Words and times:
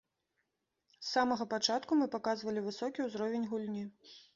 З 0.93 1.03
самага 1.11 1.47
пачатку 1.53 2.01
мы 2.03 2.11
паказвалі 2.19 2.59
высокі 2.73 2.99
ўзровень 3.11 3.51
гульні. 3.55 3.91